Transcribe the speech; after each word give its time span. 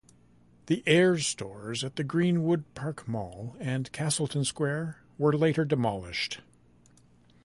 The 0.65 0.81
Ayres 0.87 1.27
stores 1.27 1.83
at 1.83 1.95
the 1.95 2.03
Greenwood 2.03 2.63
Park 2.73 3.07
Mall 3.07 3.55
and 3.59 3.91
Castleton 3.91 4.43
Square 4.43 4.97
were 5.19 5.37
later 5.37 5.63
demolished. 5.63 6.41